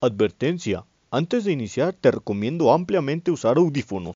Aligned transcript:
Advertencia. 0.00 0.84
Antes 1.10 1.44
de 1.44 1.50
iniciar 1.50 1.92
te 1.92 2.12
recomiendo 2.12 2.72
ampliamente 2.72 3.32
usar 3.32 3.56
audífonos. 3.56 4.14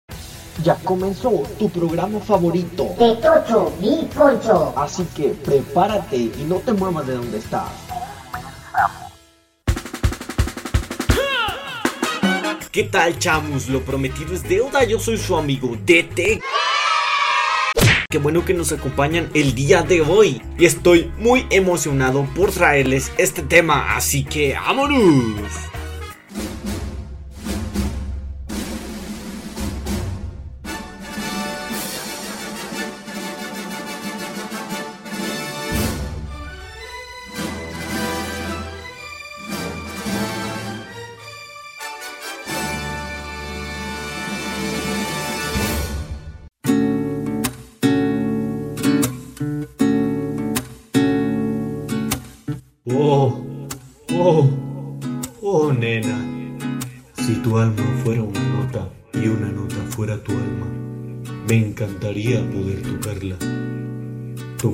Ya 0.62 0.76
comenzó 0.76 1.42
tu 1.58 1.68
programa 1.70 2.20
favorito. 2.20 2.94
De 3.00 3.16
Tocho, 3.16 3.72
mi 3.80 4.08
Poncho. 4.14 4.72
Así 4.76 5.04
que 5.16 5.30
prepárate 5.30 6.16
y 6.16 6.46
no 6.46 6.58
te 6.58 6.72
muevas 6.72 7.04
de 7.08 7.14
donde 7.14 7.38
estás. 7.38 7.68
¿Qué 12.70 12.84
tal, 12.84 13.18
chamos? 13.18 13.68
Lo 13.68 13.80
prometido 13.80 14.34
es 14.34 14.48
deuda. 14.48 14.84
Yo 14.84 15.00
soy 15.00 15.18
su 15.18 15.36
amigo 15.36 15.76
DT. 15.84 16.40
Qué 18.08 18.18
bueno 18.18 18.44
que 18.44 18.54
nos 18.54 18.70
acompañan 18.70 19.30
el 19.34 19.52
día 19.56 19.82
de 19.82 20.00
hoy. 20.02 20.42
Y 20.58 20.64
estoy 20.64 21.10
muy 21.18 21.44
emocionado 21.50 22.24
por 22.36 22.52
traerles 22.52 23.10
este 23.18 23.42
tema. 23.42 23.96
Así 23.96 24.22
que 24.22 24.54
vámonos. 24.54 25.71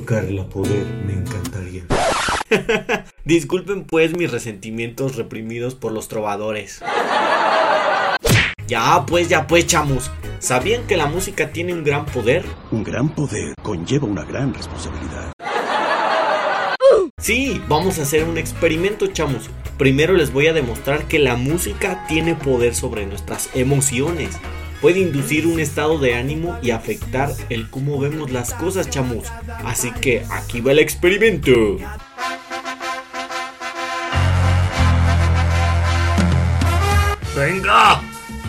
Tocarla 0.08 0.48
poder, 0.48 0.86
me 1.06 1.12
encantaría. 1.12 1.84
Disculpen 3.26 3.84
pues 3.84 4.16
mis 4.16 4.30
resentimientos 4.30 5.16
reprimidos 5.16 5.74
por 5.74 5.92
los 5.92 6.08
trovadores. 6.08 6.80
Ya 8.66 9.04
pues, 9.04 9.28
ya 9.28 9.46
pues, 9.46 9.66
chamos. 9.66 10.10
¿Sabían 10.38 10.86
que 10.86 10.96
la 10.96 11.04
música 11.04 11.50
tiene 11.52 11.74
un 11.74 11.84
gran 11.84 12.06
poder? 12.06 12.46
Un 12.70 12.84
gran 12.84 13.10
poder 13.10 13.54
conlleva 13.62 14.06
una 14.06 14.24
gran 14.24 14.54
responsabilidad. 14.54 15.34
Sí, 17.20 17.60
vamos 17.68 17.98
a 17.98 18.02
hacer 18.02 18.24
un 18.24 18.38
experimento, 18.38 19.08
chamos. 19.08 19.50
Primero 19.76 20.14
les 20.14 20.32
voy 20.32 20.46
a 20.46 20.54
demostrar 20.54 21.06
que 21.06 21.18
la 21.18 21.36
música 21.36 22.06
tiene 22.08 22.34
poder 22.34 22.74
sobre 22.74 23.04
nuestras 23.04 23.50
emociones. 23.54 24.38
Puede 24.80 25.00
inducir 25.00 25.46
un 25.46 25.58
estado 25.58 25.98
de 25.98 26.14
ánimo 26.14 26.56
y 26.62 26.70
afectar 26.70 27.32
el 27.48 27.68
cómo 27.68 27.98
vemos 27.98 28.30
las 28.30 28.54
cosas, 28.54 28.88
chamos. 28.88 29.24
Así 29.64 29.90
que 29.90 30.24
aquí 30.30 30.60
va 30.60 30.70
el 30.70 30.78
experimento. 30.78 31.50
¡Venga! 37.34 38.00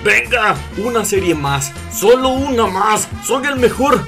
¡Venga! 0.03 0.55
Una 0.77 1.03
serie 1.03 1.33
más. 1.33 1.71
Solo 1.91 2.30
una 2.30 2.67
más. 2.67 3.08
Soy 3.25 3.45
el 3.47 3.55
mejor. 3.55 3.99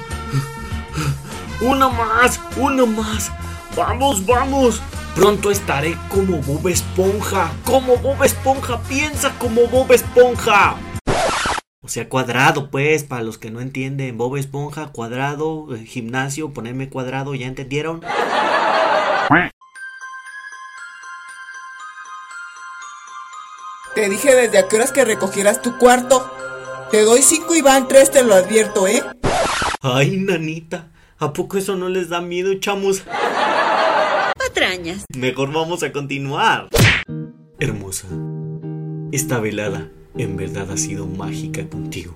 Una 1.60 1.88
más. 1.88 2.40
Una 2.56 2.86
más. 2.86 3.32
Vamos, 3.76 4.24
vamos. 4.24 4.80
Pronto 5.16 5.50
estaré 5.50 5.96
como 6.08 6.38
Bob 6.38 6.68
Esponja. 6.68 7.50
Como 7.64 7.96
Bob 7.96 8.22
Esponja. 8.22 8.80
Piensa 8.82 9.32
como 9.38 9.66
Bob 9.66 9.92
Esponja. 9.92 10.76
Sea, 11.92 12.08
cuadrado, 12.08 12.70
pues, 12.70 13.04
para 13.04 13.22
los 13.22 13.36
que 13.36 13.50
no 13.50 13.60
entienden. 13.60 14.16
Bob 14.16 14.38
Esponja, 14.38 14.86
cuadrado, 14.92 15.74
eh, 15.74 15.84
gimnasio, 15.84 16.54
ponerme 16.54 16.88
cuadrado, 16.88 17.34
¿ya 17.34 17.46
entendieron? 17.46 18.00
Te 23.94 24.08
dije 24.08 24.34
desde 24.34 24.56
a 24.56 24.68
qué 24.68 24.76
horas 24.76 24.90
que 24.90 25.04
recogieras 25.04 25.60
tu 25.60 25.76
cuarto. 25.76 26.32
Te 26.90 27.02
doy 27.02 27.20
cinco 27.20 27.54
y 27.54 27.60
van 27.60 27.86
tres, 27.88 28.10
te 28.10 28.22
lo 28.22 28.36
advierto, 28.36 28.88
¿eh? 28.88 29.02
Ay, 29.82 30.16
nanita. 30.16 30.88
¿A 31.18 31.34
poco 31.34 31.58
eso 31.58 31.76
no 31.76 31.90
les 31.90 32.08
da 32.08 32.22
miedo, 32.22 32.54
chamos? 32.54 33.02
Patrañas. 34.38 35.04
Mejor 35.14 35.52
vamos 35.52 35.82
a 35.82 35.92
continuar. 35.92 36.70
Hermosa, 37.60 38.08
esta 39.12 39.40
velada 39.40 39.90
en 40.16 40.36
verdad 40.36 40.70
ha 40.70 40.76
sido 40.76 41.06
mágica 41.06 41.68
contigo. 41.68 42.14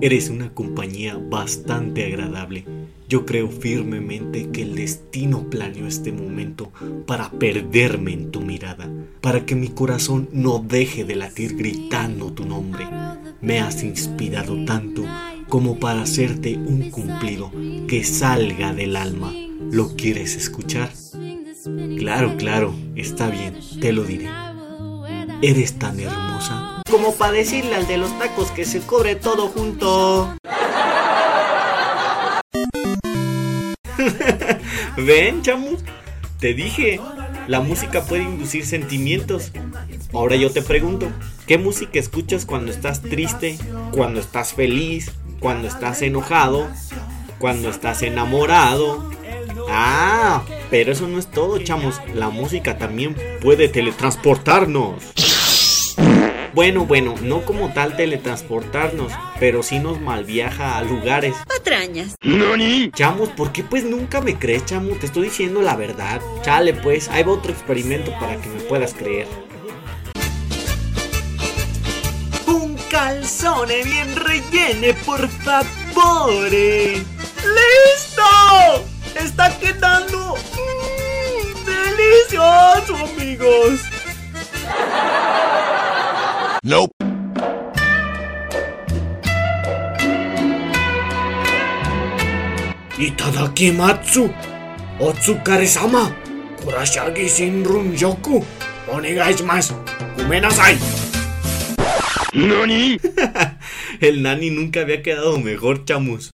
Eres 0.00 0.30
una 0.30 0.54
compañía 0.54 1.18
bastante 1.18 2.06
agradable. 2.06 2.64
Yo 3.08 3.24
creo 3.26 3.48
firmemente 3.48 4.50
que 4.50 4.62
el 4.62 4.74
destino 4.74 5.48
planeó 5.50 5.86
este 5.86 6.12
momento 6.12 6.70
para 7.06 7.30
perderme 7.30 8.12
en 8.12 8.30
tu 8.30 8.40
mirada, 8.40 8.88
para 9.20 9.44
que 9.44 9.56
mi 9.56 9.68
corazón 9.68 10.28
no 10.32 10.58
deje 10.58 11.04
de 11.04 11.16
latir 11.16 11.56
gritando 11.56 12.32
tu 12.32 12.44
nombre. 12.44 12.86
Me 13.40 13.60
has 13.60 13.82
inspirado 13.82 14.64
tanto 14.64 15.04
como 15.48 15.80
para 15.80 16.02
hacerte 16.02 16.56
un 16.56 16.90
cumplido 16.90 17.50
que 17.88 18.04
salga 18.04 18.72
del 18.74 18.94
alma. 18.94 19.32
¿Lo 19.72 19.96
quieres 19.96 20.36
escuchar? 20.36 20.92
Claro, 21.98 22.36
claro, 22.36 22.74
está 22.94 23.30
bien, 23.30 23.54
te 23.80 23.92
lo 23.92 24.04
diré. 24.04 24.28
Eres 25.42 25.72
tan 25.74 25.98
hermosa 25.98 26.77
como 26.90 27.14
para 27.14 27.32
decirle 27.32 27.74
al 27.74 27.86
de 27.86 27.98
los 27.98 28.18
tacos 28.18 28.50
que 28.50 28.64
se 28.64 28.80
cobre 28.80 29.14
todo 29.14 29.48
junto. 29.48 30.36
Ven, 34.96 35.42
chamus, 35.42 35.80
te 36.40 36.54
dije, 36.54 37.00
la 37.46 37.60
música 37.60 38.02
puede 38.04 38.22
inducir 38.22 38.64
sentimientos. 38.64 39.52
Ahora 40.12 40.36
yo 40.36 40.50
te 40.50 40.62
pregunto, 40.62 41.08
¿qué 41.46 41.58
música 41.58 41.98
escuchas 41.98 42.46
cuando 42.46 42.70
estás 42.70 43.02
triste, 43.02 43.58
cuando 43.92 44.20
estás 44.20 44.54
feliz, 44.54 45.12
cuando 45.40 45.68
estás 45.68 46.00
enojado, 46.02 46.68
cuando 47.38 47.68
estás 47.68 48.02
enamorado? 48.02 49.10
Ah, 49.68 50.42
pero 50.70 50.92
eso 50.92 51.06
no 51.06 51.18
es 51.18 51.26
todo, 51.26 51.58
chamos. 51.58 52.00
La 52.14 52.30
música 52.30 52.78
también 52.78 53.14
puede 53.40 53.68
teletransportarnos. 53.68 55.27
Bueno, 56.54 56.86
bueno, 56.86 57.14
no 57.22 57.42
como 57.42 57.72
tal 57.72 57.96
teletransportarnos, 57.96 59.12
pero 59.38 59.62
sí 59.62 59.78
nos 59.78 60.00
malviaja 60.00 60.78
a 60.78 60.82
lugares. 60.82 61.34
Patrañas. 61.46 62.16
Chamos, 62.94 63.28
¿por 63.30 63.52
qué 63.52 63.62
pues 63.62 63.84
nunca 63.84 64.20
me 64.20 64.38
crees, 64.38 64.64
chamo? 64.64 64.94
Te 64.96 65.06
estoy 65.06 65.24
diciendo 65.24 65.60
la 65.62 65.76
verdad. 65.76 66.20
Chale, 66.42 66.74
pues, 66.74 67.08
ahí 67.08 67.22
va 67.22 67.32
otro 67.32 67.52
experimento 67.52 68.12
para 68.18 68.40
que 68.40 68.48
me 68.48 68.60
puedas 68.62 68.94
creer. 68.94 69.26
Un 72.46 72.76
calzone 72.90 73.84
bien 73.84 74.16
rellene, 74.16 74.94
por 75.04 75.28
favor. 75.28 76.50
¡Listo! 76.50 78.22
¡Está 79.14 79.56
quedando 79.58 80.34
mm, 80.34 81.64
delicioso, 81.66 82.96
amigos! 83.14 83.80
Nope. 86.64 86.92
Itadakimatsu! 92.98 94.30
Otsukare-sama! 94.98 96.10
Kurashagi 96.64 97.28
Shinrun 97.28 97.94
Yoku! 97.94 98.44
Onegaishimasu! 98.90 99.74
¡Kumenasai! 100.16 100.74
¿Nani? 102.34 102.98
El 104.00 104.22
nani 104.22 104.50
nunca 104.50 104.80
había 104.80 105.02
quedado 105.02 105.38
mejor, 105.38 105.84
chamus. 105.84 106.30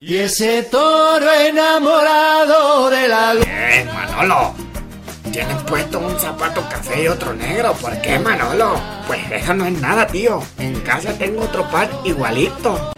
Y 0.00 0.16
ese 0.16 0.62
toro 0.64 1.32
enamorado 1.32 2.90
de 2.90 3.08
la 3.08 3.34
luz. 3.34 3.44
¡Eh, 3.48 3.86
Manolo! 3.92 4.67
Tienes 5.32 5.62
puesto 5.64 5.98
un 5.98 6.18
zapato 6.18 6.62
café 6.68 7.04
y 7.04 7.08
otro 7.08 7.34
negro. 7.34 7.74
¿Por 7.74 8.00
qué, 8.00 8.18
Manolo? 8.18 8.80
Pues 9.06 9.20
eso 9.30 9.54
no 9.54 9.66
es 9.66 9.80
nada, 9.80 10.06
tío. 10.06 10.40
En 10.58 10.80
casa 10.80 11.12
tengo 11.18 11.42
otro 11.42 11.68
par 11.70 11.88
igualito. 12.04 12.92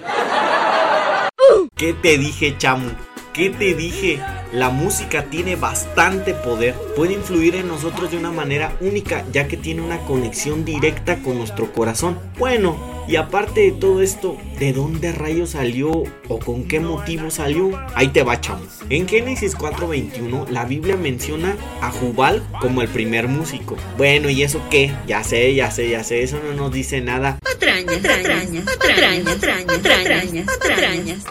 ¿Qué 1.77 1.95
te 1.95 2.19
dije, 2.19 2.57
chamu? 2.57 2.91
¿Qué 3.33 3.51
te 3.51 3.75
dije? 3.75 4.21
La 4.53 4.71
música 4.71 5.25
tiene 5.25 5.55
bastante 5.55 6.35
poder, 6.35 6.75
puede 6.97 7.13
influir 7.13 7.55
en 7.55 7.69
nosotros 7.69 8.11
de 8.11 8.19
una 8.19 8.33
manera 8.33 8.77
única 8.81 9.25
ya 9.33 9.47
que 9.47 9.57
tiene 9.57 9.81
una 9.81 9.99
conexión 10.01 10.65
directa 10.65 11.23
con 11.23 11.39
nuestro 11.39 11.73
corazón. 11.73 12.19
Bueno, 12.37 12.77
Y 13.09 13.17
aparte 13.17 13.61
de 13.61 13.73
todo 13.73 14.03
esto, 14.03 14.37
¿de 14.59 14.73
dónde 14.73 15.13
rayos 15.13 15.51
salió 15.51 16.05
o 16.29 16.39
con 16.39 16.69
qué 16.69 16.81
motivo 16.81 17.31
salió? 17.31 17.71
Ahí 17.95 18.09
te 18.09 18.23
va, 18.23 18.41
chamo. 18.41 18.65
En 18.89 19.09
Génesis 19.09 19.57
4:21, 19.57 20.49
la 20.49 20.65
Biblia 20.65 20.97
menciona 20.97 21.57
a 21.81 21.91
Jubal 21.91 22.43
como 22.61 22.83
el 22.83 22.89
primer 22.89 23.27
músico. 23.29 23.77
Bueno, 23.97 24.31
¿y 24.31 24.43
eso 24.43 24.63
qué? 24.71 24.93
Ya 25.07 25.25
sé, 25.25 25.55
ya 25.55 25.71
sé, 25.71 25.91
ya 25.91 26.05
sé, 26.05 26.23
eso 26.23 26.39
no 26.45 26.53
nos 26.55 26.73
dice 26.73 27.01
nada. 27.01 27.39
Patrañas, 27.43 27.99
patrañas, 27.99 28.65
patrañas, 28.65 29.25
patrañas, 29.25 29.79
patrañas, 29.79 30.47
patrañas. 30.59 31.25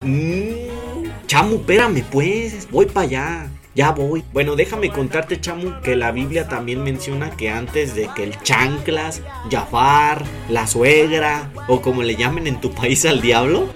Mmm, 0.00 1.08
chamo, 1.26 1.56
espérame 1.56 2.04
pues, 2.10 2.68
voy 2.70 2.86
para 2.86 3.06
allá. 3.06 3.53
Ya 3.74 3.90
voy. 3.90 4.22
Bueno, 4.32 4.54
déjame 4.54 4.90
contarte, 4.90 5.40
chamo, 5.40 5.80
que 5.82 5.96
la 5.96 6.12
Biblia 6.12 6.46
también 6.46 6.84
menciona 6.84 7.30
que 7.30 7.50
antes 7.50 7.96
de 7.96 8.08
que 8.14 8.22
el 8.22 8.40
chanclas, 8.42 9.20
Jafar, 9.50 10.24
la 10.48 10.68
suegra, 10.68 11.50
o 11.66 11.80
como 11.80 12.04
le 12.04 12.14
llamen 12.14 12.46
en 12.46 12.60
tu 12.60 12.70
país 12.70 13.04
al 13.04 13.20
diablo, 13.20 13.68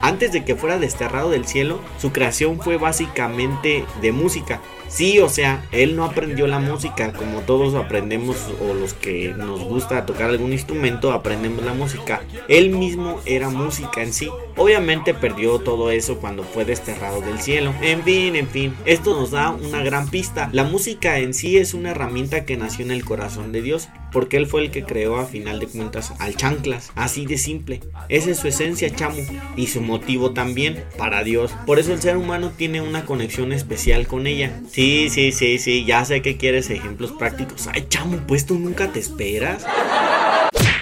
antes 0.00 0.32
de 0.32 0.44
que 0.44 0.56
fuera 0.56 0.78
desterrado 0.78 1.30
del 1.30 1.46
cielo, 1.46 1.80
su 1.98 2.12
creación 2.12 2.60
fue 2.60 2.76
básicamente 2.76 3.84
de 4.00 4.12
música. 4.12 4.60
Sí, 4.90 5.20
o 5.20 5.28
sea, 5.28 5.64
él 5.70 5.94
no 5.94 6.04
aprendió 6.04 6.48
la 6.48 6.58
música 6.58 7.12
como 7.12 7.42
todos 7.42 7.76
aprendemos 7.76 8.36
o 8.60 8.74
los 8.74 8.92
que 8.92 9.32
nos 9.36 9.60
gusta 9.60 10.04
tocar 10.04 10.30
algún 10.30 10.52
instrumento 10.52 11.12
aprendemos 11.12 11.64
la 11.64 11.74
música. 11.74 12.22
Él 12.48 12.70
mismo 12.70 13.20
era 13.24 13.50
música 13.50 14.02
en 14.02 14.12
sí. 14.12 14.28
Obviamente 14.56 15.14
perdió 15.14 15.60
todo 15.60 15.92
eso 15.92 16.16
cuando 16.16 16.42
fue 16.42 16.64
desterrado 16.64 17.20
del 17.20 17.38
cielo. 17.40 17.72
En 17.82 18.02
fin, 18.02 18.34
en 18.34 18.48
fin, 18.48 18.74
esto 18.84 19.14
nos 19.14 19.30
da 19.30 19.50
una 19.50 19.80
gran 19.84 20.08
pista. 20.08 20.50
La 20.52 20.64
música 20.64 21.18
en 21.18 21.34
sí 21.34 21.56
es 21.56 21.72
una 21.72 21.92
herramienta 21.92 22.44
que 22.44 22.56
nació 22.56 22.84
en 22.84 22.90
el 22.90 23.04
corazón 23.04 23.52
de 23.52 23.62
Dios 23.62 23.88
porque 24.12 24.36
él 24.36 24.46
fue 24.46 24.62
el 24.62 24.70
que 24.70 24.84
creó 24.84 25.16
a 25.16 25.26
final 25.26 25.60
de 25.60 25.66
cuentas 25.66 26.12
al 26.18 26.36
chanclas. 26.36 26.92
Así 26.94 27.26
de 27.26 27.38
simple. 27.38 27.80
Esa 28.08 28.30
es 28.30 28.38
su 28.38 28.48
esencia, 28.48 28.94
chamo, 28.94 29.18
y 29.56 29.66
su 29.68 29.80
motivo 29.80 30.32
también 30.32 30.84
para 30.96 31.22
Dios. 31.22 31.52
Por 31.66 31.78
eso 31.78 31.92
el 31.92 32.00
ser 32.00 32.16
humano 32.16 32.52
tiene 32.56 32.80
una 32.80 33.04
conexión 33.04 33.52
especial 33.52 34.06
con 34.06 34.26
ella. 34.26 34.60
Sí, 34.70 35.08
sí, 35.10 35.32
sí, 35.32 35.58
sí, 35.58 35.84
ya 35.84 36.04
sé 36.04 36.22
que 36.22 36.36
quieres 36.36 36.70
ejemplos 36.70 37.12
prácticos. 37.12 37.68
Ay, 37.72 37.86
chamo, 37.88 38.18
pues 38.26 38.46
tú 38.46 38.58
nunca 38.58 38.92
te 38.92 39.00
esperas. 39.00 39.64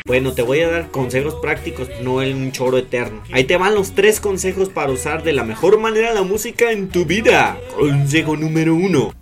Bueno, 0.08 0.32
te 0.32 0.40
voy 0.40 0.60
a 0.60 0.70
dar 0.70 0.90
consejos 0.90 1.34
prácticos, 1.34 1.88
no 2.02 2.22
el 2.22 2.34
un 2.34 2.50
choro 2.50 2.78
eterno. 2.78 3.22
Ahí 3.30 3.44
te 3.44 3.58
van 3.58 3.75
los 3.75 3.94
tres 3.94 4.20
consejos 4.20 4.70
para 4.70 4.90
usar 4.90 5.22
de 5.22 5.34
la 5.34 5.44
mejor 5.44 5.78
manera 5.78 6.14
la 6.14 6.22
música 6.22 6.72
en 6.72 6.88
tu 6.88 7.04
vida. 7.04 7.58
Consejo 7.76 8.34
número 8.34 8.75
uno. 8.75 9.12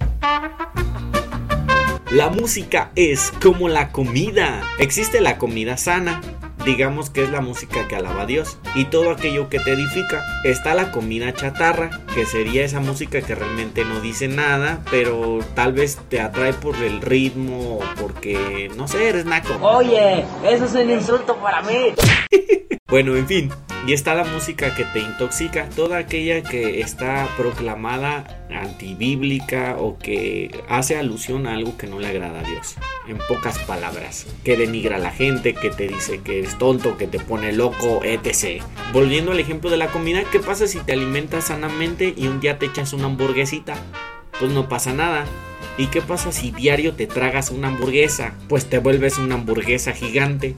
La 2.10 2.28
música 2.28 2.92
es 2.94 3.32
como 3.42 3.68
la 3.68 3.88
comida. 3.90 4.62
Existe 4.78 5.20
la 5.20 5.38
comida 5.38 5.76
sana, 5.76 6.20
digamos 6.64 7.10
que 7.10 7.24
es 7.24 7.30
la 7.30 7.40
música 7.40 7.88
que 7.88 7.96
alaba 7.96 8.22
a 8.22 8.26
Dios 8.26 8.58
y 8.76 8.84
todo 8.84 9.10
aquello 9.10 9.48
que 9.48 9.58
te 9.58 9.72
edifica. 9.72 10.22
Está 10.44 10.74
la 10.74 10.92
comida 10.92 11.34
chatarra, 11.34 11.90
que 12.14 12.24
sería 12.24 12.64
esa 12.64 12.78
música 12.78 13.22
que 13.22 13.34
realmente 13.34 13.84
no 13.84 14.00
dice 14.00 14.28
nada, 14.28 14.82
pero 14.88 15.40
tal 15.56 15.72
vez 15.72 15.98
te 16.08 16.20
atrae 16.20 16.52
por 16.52 16.76
el 16.76 17.00
ritmo 17.00 17.78
o 17.78 17.80
porque, 18.00 18.70
no 18.76 18.86
sé, 18.86 19.08
eres 19.08 19.24
naco. 19.24 19.54
Oye, 19.60 20.24
eso 20.44 20.66
es 20.66 20.74
un 20.74 20.90
insulto 20.90 21.36
para 21.38 21.62
mí. 21.62 21.92
Bueno, 22.88 23.16
en 23.16 23.26
fin, 23.26 23.50
y 23.86 23.92
está 23.92 24.14
la 24.14 24.24
música 24.24 24.74
que 24.74 24.84
te 24.84 24.98
intoxica, 24.98 25.68
toda 25.68 25.98
aquella 25.98 26.42
que 26.42 26.80
está 26.80 27.28
proclamada 27.36 28.44
antibíblica 28.50 29.76
o 29.78 29.96
que 29.96 30.50
hace 30.68 30.96
alusión 30.96 31.46
a 31.46 31.54
algo 31.54 31.76
que 31.76 31.86
no 31.86 32.00
le 32.00 32.08
agrada 32.08 32.40
a 32.40 32.42
Dios. 32.42 32.74
En 33.06 33.18
pocas 33.28 33.58
palabras, 33.60 34.26
que 34.42 34.56
denigra 34.56 34.96
a 34.96 34.98
la 34.98 35.12
gente, 35.12 35.54
que 35.54 35.70
te 35.70 35.86
dice 35.86 36.20
que 36.20 36.40
eres 36.40 36.58
tonto, 36.58 36.96
que 36.96 37.06
te 37.06 37.20
pone 37.20 37.52
loco, 37.52 38.00
etc. 38.02 38.60
Volviendo 38.92 39.30
al 39.30 39.38
ejemplo 39.38 39.70
de 39.70 39.76
la 39.76 39.92
comida, 39.92 40.24
¿qué 40.32 40.40
pasa 40.40 40.66
si 40.66 40.80
te 40.80 40.92
alimentas 40.92 41.44
sanamente 41.44 42.12
y 42.16 42.26
un 42.26 42.40
día 42.40 42.58
te 42.58 42.66
echas 42.66 42.92
una 42.92 43.06
hamburguesita? 43.06 43.76
Pues 44.40 44.50
no 44.50 44.68
pasa 44.68 44.92
nada. 44.94 45.26
¿Y 45.78 45.86
qué 45.86 46.02
pasa 46.02 46.32
si 46.32 46.50
diario 46.50 46.94
te 46.94 47.06
tragas 47.06 47.50
una 47.50 47.68
hamburguesa? 47.68 48.34
Pues 48.48 48.66
te 48.66 48.78
vuelves 48.78 49.18
una 49.18 49.36
hamburguesa 49.36 49.92
gigante. 49.92 50.56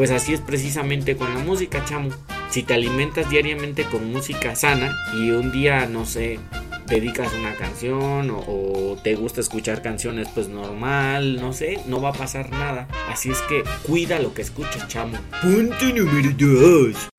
Pues 0.00 0.12
así 0.12 0.32
es 0.32 0.40
precisamente 0.40 1.14
con 1.14 1.34
la 1.34 1.40
música, 1.40 1.84
chamo. 1.84 2.08
Si 2.48 2.62
te 2.62 2.72
alimentas 2.72 3.28
diariamente 3.28 3.84
con 3.84 4.10
música 4.10 4.56
sana 4.56 4.96
y 5.12 5.30
un 5.30 5.52
día, 5.52 5.84
no 5.84 6.06
sé, 6.06 6.40
dedicas 6.86 7.34
una 7.34 7.54
canción 7.54 8.30
o, 8.30 8.38
o, 8.38 8.96
te 9.04 9.14
gusta 9.14 9.42
escuchar 9.42 9.82
canciones, 9.82 10.26
pues 10.34 10.48
normal, 10.48 11.36
no 11.36 11.52
sé, 11.52 11.80
no 11.86 12.00
va 12.00 12.08
a 12.08 12.12
pasar 12.14 12.48
nada. 12.48 12.88
Así 13.10 13.30
es 13.30 13.42
que 13.42 13.62
cuida 13.86 14.20
lo 14.20 14.32
que 14.32 14.40
escuchas, 14.40 14.88
chamo. 14.88 15.18
Punto 15.42 15.84
número 15.94 16.30
2. 16.34 17.10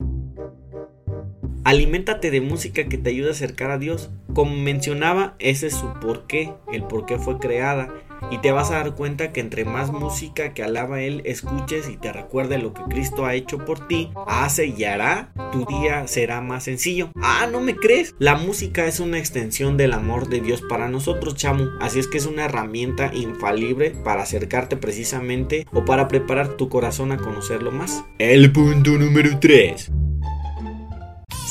Aliméntate 1.64 2.32
de 2.32 2.42
música 2.42 2.86
que 2.86 2.98
te 2.98 3.12
ayude 3.12 3.28
a 3.28 3.34
acercar 3.34 3.70
a 3.70 3.78
Dios. 3.78 4.10
Como 4.34 4.56
mencionaba, 4.56 5.36
ese 5.38 5.68
es 5.68 5.76
su 5.76 5.94
porqué, 6.00 6.52
el 6.74 6.82
por 6.82 7.06
qué 7.06 7.20
fue 7.20 7.38
creada 7.38 7.94
y 8.30 8.38
te 8.40 8.52
vas 8.52 8.72
a 8.72 8.76
dar 8.76 8.96
cuenta 8.96 9.32
que 9.32 9.40
entre 9.40 9.66
más 9.66 9.92
música 9.92 10.54
que 10.54 10.64
alaba 10.64 11.02
Él 11.02 11.22
escuches 11.26 11.90
y 11.90 11.98
te 11.98 12.14
recuerde 12.14 12.58
lo 12.58 12.74
que 12.74 12.84
Cristo 12.84 13.26
ha 13.26 13.34
hecho 13.34 13.60
por 13.66 13.88
ti, 13.88 14.12
hace 14.28 14.68
y 14.68 14.84
hará, 14.84 15.32
tu 15.52 15.66
día 15.66 16.08
será 16.08 16.42
más 16.42 16.66
sencillo. 16.66 17.10
Ah, 17.22 17.48
¿no 17.52 17.62
me 17.62 17.76
crees? 17.76 18.14
La 18.20 18.36
música 18.36 18.86
es 18.86 19.00
una 19.00 19.18
extensión 19.18 19.78
del 19.78 19.94
amor 19.94 20.30
de 20.30 20.42
Dios 20.42 20.62
para 20.62 20.90
nosotros, 20.90 21.36
chamo. 21.36 21.66
Así 21.80 22.00
es 22.00 22.08
que 22.08 22.18
es 22.18 22.26
una 22.26 22.46
herramienta 22.46 23.12
infalible 23.14 23.92
para 24.04 24.24
acercarte 24.24 24.78
precisamente 24.78 25.66
o 25.74 25.86
para 25.86 26.08
preparar 26.08 26.50
tu 26.58 26.70
corazón 26.70 27.12
a 27.12 27.18
conocerlo 27.18 27.72
más. 27.72 28.04
El 28.18 28.52
punto 28.52 28.92
número 28.92 29.40
3. 29.40 29.92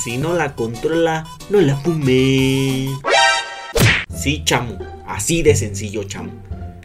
Si 0.02 0.16
no 0.16 0.34
la 0.34 0.54
controla, 0.54 1.26
no 1.50 1.60
la 1.60 1.76
fume. 1.76 2.88
Sí, 4.14 4.42
chamo. 4.44 4.78
Así 5.06 5.42
de 5.42 5.54
sencillo, 5.54 6.04
chamo. 6.04 6.32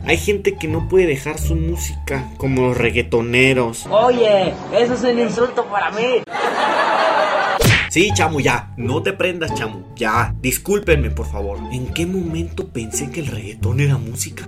Hay 0.07 0.17
gente 0.17 0.55
que 0.55 0.67
no 0.67 0.87
puede 0.87 1.07
dejar 1.07 1.39
su 1.39 1.55
música, 1.55 2.29
como 2.37 2.61
los 2.67 2.77
reggaetoneros. 2.77 3.87
Oye, 3.89 4.53
eso 4.71 4.93
es 4.93 5.01
un 5.01 5.19
insulto 5.19 5.65
para 5.65 5.89
mí. 5.89 6.21
Sí, 7.89 8.11
chamo, 8.13 8.39
ya. 8.39 8.71
No 8.77 9.01
te 9.01 9.13
prendas, 9.13 9.55
chamo. 9.55 9.93
Ya. 9.95 10.35
Discúlpenme, 10.41 11.09
por 11.09 11.25
favor. 11.25 11.57
¿En 11.71 11.91
qué 11.91 12.05
momento 12.05 12.67
pensé 12.67 13.09
que 13.09 13.21
el 13.21 13.27
reggaetón 13.27 13.79
era 13.79 13.97
música? 13.97 14.47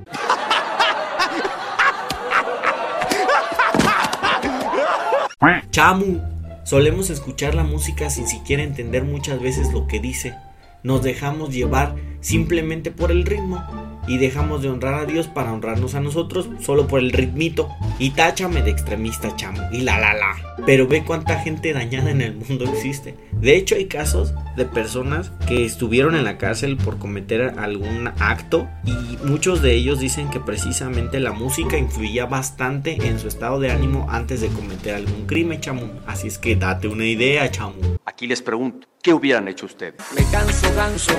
Chamu, 5.72 6.22
solemos 6.66 7.10
escuchar 7.10 7.56
la 7.56 7.64
música 7.64 8.12
sin 8.12 8.28
siquiera 8.28 8.62
entender 8.62 9.04
muchas 9.04 9.42
veces 9.42 9.72
lo 9.74 9.88
que 9.88 10.00
dice. 10.00 10.36
Nos 10.84 11.02
dejamos 11.02 11.52
llevar 11.52 11.96
simplemente 12.22 12.92
por 12.92 13.12
el 13.12 13.26
ritmo 13.26 13.64
y 14.08 14.18
dejamos 14.18 14.62
de 14.62 14.70
honrar 14.70 14.96
a 14.96 15.06
Dios 15.06 15.28
para 15.28 15.54
honrarnos 15.54 15.96
a 15.96 16.02
nosotros 16.02 16.50
solo 16.62 16.88
por 16.88 17.00
el 17.00 17.12
ritmito. 17.12 17.70
Y 18.00 18.12
táchame 18.12 18.62
de 18.62 18.72
extremista, 18.72 19.36
chamo. 19.36 19.62
Y 19.72 19.82
la 19.82 20.00
la 20.00 20.14
la. 20.14 20.56
Pero 20.66 20.88
ve 20.88 21.04
cuánta 21.04 21.40
gente 21.40 21.74
dañada 21.74 22.12
en 22.12 22.22
el 22.22 22.36
mundo 22.36 22.66
existe. 22.66 23.16
De 23.34 23.56
hecho, 23.56 23.76
hay 23.76 23.86
casos 23.86 24.34
de 24.56 24.66
personas 24.66 25.32
que 25.48 25.66
estuvieron 25.66 26.16
en 26.16 26.24
la 26.24 26.38
cárcel 26.38 26.78
por 26.78 26.98
cometer 26.98 27.54
algún 27.60 28.08
acto 28.20 28.68
y 28.84 29.18
muchos 29.28 29.62
de 29.62 29.74
ellos 29.74 30.00
dicen 30.00 30.30
que 30.30 30.40
precisamente 30.40 31.20
la 31.20 31.32
música 31.32 31.78
influía 31.78 32.26
bastante 32.26 33.08
en 33.08 33.20
su 33.20 33.28
estado 33.28 33.60
de 33.60 33.72
ánimo 33.72 34.08
antes 34.10 34.42
de 34.42 34.48
cometer 34.48 34.96
algún 34.96 35.28
crimen, 35.28 35.62
chamo. 35.62 35.90
Así 36.08 36.28
es 36.28 36.40
que 36.40 36.56
date 36.56 36.88
una 36.88 37.06
idea, 37.06 37.50
chamo. 37.52 37.76
Aquí 38.06 38.26
les 38.26 38.42
pregunto, 38.42 38.88
¿qué 39.08 39.14
hubieran 39.14 39.48
hecho 39.48 39.68
ustedes? 39.68 39.94
Me 40.14 40.22
canso, 40.32 40.68
ganso. 40.76 41.14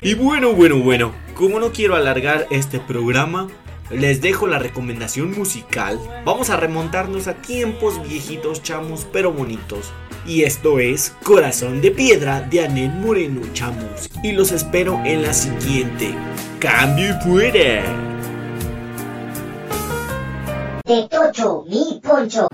Y 0.00 0.14
bueno, 0.14 0.54
bueno, 0.54 0.78
bueno, 0.78 1.12
como 1.34 1.60
no 1.60 1.72
quiero 1.72 1.94
alargar 1.94 2.46
este 2.48 2.80
programa, 2.80 3.48
les 3.90 4.22
dejo 4.22 4.46
la 4.46 4.58
recomendación 4.58 5.32
musical. 5.32 6.00
Vamos 6.24 6.48
a 6.48 6.56
remontarnos 6.56 7.28
a 7.28 7.34
tiempos 7.34 8.00
viejitos, 8.08 8.62
chamos, 8.62 9.06
pero 9.12 9.30
bonitos. 9.30 9.92
Y 10.26 10.44
esto 10.44 10.78
es 10.78 11.14
Corazón 11.22 11.82
de 11.82 11.90
Piedra 11.90 12.40
de 12.40 12.64
Anel 12.64 12.92
Moreno, 12.92 13.42
chamos. 13.52 14.08
Y 14.22 14.32
los 14.32 14.50
espero 14.50 15.02
en 15.04 15.20
la 15.20 15.34
siguiente. 15.34 16.14
¡Cambio 16.60 17.10
y 17.10 17.24
fuera! 17.24 17.82
De 20.86 21.08
Tocho, 21.10 21.66
mi 21.68 22.00
poncho. 22.02 22.48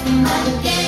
my 0.00 0.62
game. 0.62 0.81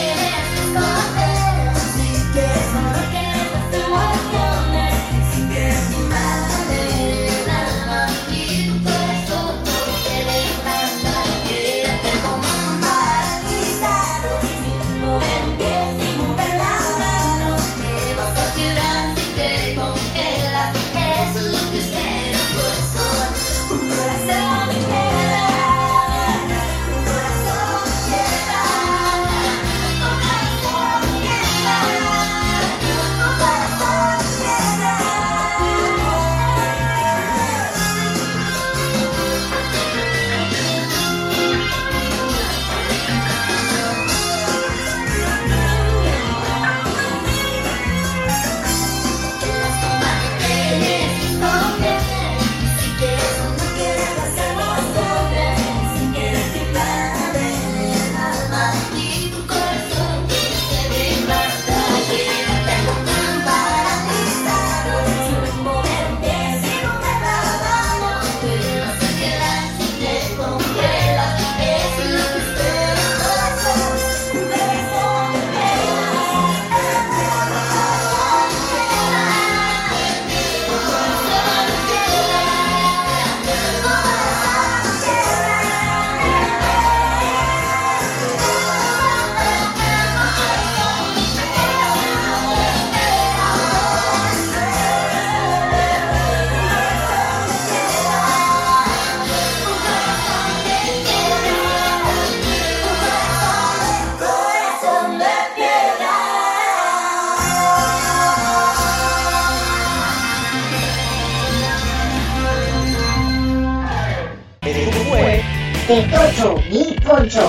De 115.94 116.02
Tocho, 116.08 116.56
mi 116.72 116.92
poncho. 117.06 117.48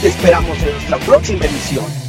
Te 0.00 0.08
esperamos 0.08 0.56
en 0.62 0.72
nuestra 0.72 0.96
próxima 1.00 1.44
emisión. 1.44 2.01